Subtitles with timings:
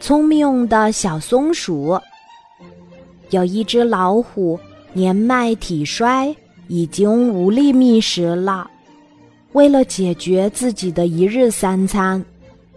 [0.00, 1.98] 聪明的小松鼠。
[3.30, 4.58] 有一只老虎，
[4.92, 6.34] 年迈体衰，
[6.68, 8.70] 已经无力觅食了。
[9.52, 12.24] 为了解决自己的一日三餐，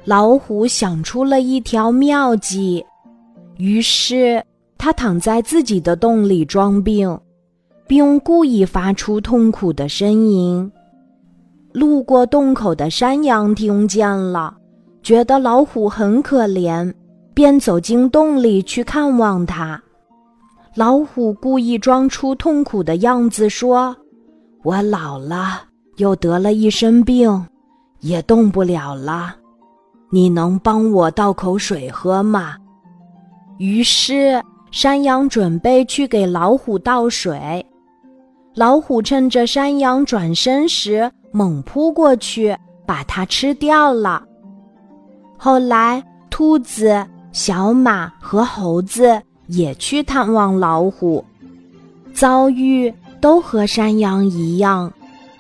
[0.04, 2.84] 老虎想出了一条妙计。
[3.58, 4.44] 于是，
[4.78, 7.18] 他躺在自己的洞里装病，
[7.86, 10.72] 并故意发出痛苦的呻吟。
[11.72, 14.58] 路过洞口的山羊听见了，
[15.04, 16.92] 觉得老虎很可怜，
[17.42, 19.82] 便走进洞里去看望它。
[20.76, 23.98] 老虎故意装出痛苦的样子，说
[24.62, 25.64] ：“我老了，
[25.98, 27.44] 又得了一身病，
[28.02, 29.36] 也动不了了。
[30.12, 32.58] 你能帮我倒口水喝吗？”
[33.58, 34.40] 于是
[34.70, 37.66] 山羊准备去给老虎倒水，
[38.54, 42.56] 老虎趁着山羊转身时猛扑过去，
[42.86, 44.24] 把它吃掉了。
[45.40, 49.22] 后来，兔子、小马和猴子。
[49.48, 51.26] 也去探望老虎，
[52.14, 54.90] 遭遇都和山羊一样，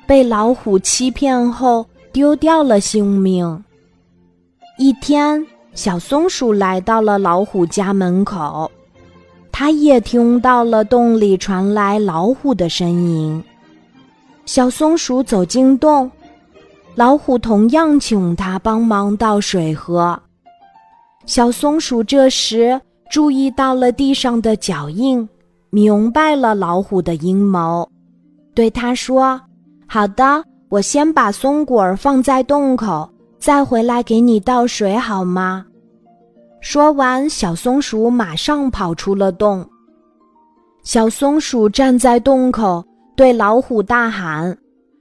[0.05, 3.63] 被老虎欺骗后丢掉了性命。
[4.77, 8.69] 一天，小松鼠来到了老虎家门口，
[9.49, 13.41] 它也听到了洞里传来老虎的声音。
[14.45, 16.11] 小松鼠走进洞，
[16.95, 20.21] 老虎同样请它帮忙倒水喝。
[21.25, 22.79] 小松鼠这时。
[23.11, 25.27] 注意到了地上的脚印，
[25.69, 27.85] 明白了老虎的阴谋，
[28.55, 29.37] 对他说
[29.85, 35.65] ：“好的，我先把松果放在洞口，再回来给你倒水，好吗？”
[36.61, 39.69] 说完，小松鼠马上跑出了洞。
[40.81, 42.81] 小松鼠站在洞口，
[43.17, 44.57] 对老虎大喊：“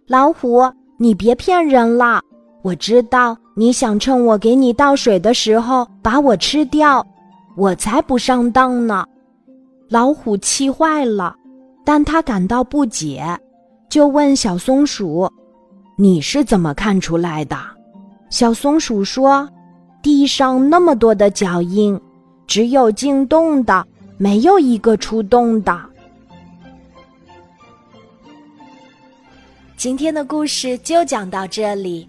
[0.09, 0.69] 老虎，
[0.99, 2.21] 你别骗人了！
[2.63, 7.07] 我知道你想趁我给你倒水的时候把我吃掉。”
[7.57, 9.05] 我才不上当呢！
[9.89, 11.35] 老虎气坏了，
[11.85, 13.23] 但他感到不解，
[13.91, 15.29] 就问小松鼠
[15.99, 17.59] ：“你是怎么看出来的？”
[18.31, 19.47] 小松鼠说
[20.01, 22.01] ：“地上那么多的脚印，
[22.47, 23.85] 只有进洞的，
[24.17, 25.79] 没有一个出洞的。”
[29.77, 32.09] 今天的故事就讲到这里，